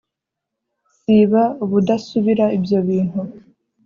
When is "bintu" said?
2.87-3.21